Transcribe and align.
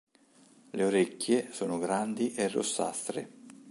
Le 0.71 0.83
orecchie 0.83 1.49
sono 1.51 1.77
grandi 1.77 2.33
e 2.33 2.47
rossastre. 2.49 3.29